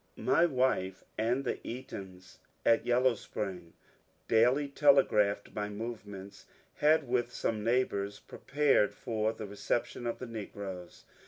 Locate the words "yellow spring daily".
2.87-4.67